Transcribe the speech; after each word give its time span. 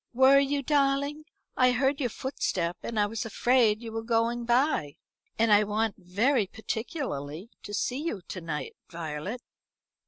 "Were 0.15 0.39
you, 0.39 0.63
darling? 0.63 1.25
I 1.55 1.73
heard 1.73 1.99
your 1.99 2.09
footstep, 2.09 2.75
and 2.81 2.99
I 2.99 3.05
was 3.05 3.23
afraid 3.23 3.83
you 3.83 3.91
were 3.91 4.01
going 4.01 4.45
by. 4.45 4.95
And 5.37 5.53
I 5.53 5.63
want 5.63 5.93
very 5.95 6.47
particularly 6.47 7.51
to 7.61 7.71
see 7.71 8.01
you 8.01 8.23
to 8.27 8.41
night, 8.41 8.75
Violet." 8.89 9.43